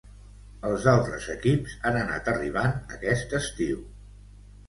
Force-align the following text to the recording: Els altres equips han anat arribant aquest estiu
Els 0.69 0.85
altres 0.93 1.25
equips 1.33 1.75
han 1.89 1.99
anat 1.99 2.31
arribant 2.33 2.73
aquest 2.97 3.35
estiu 3.43 3.85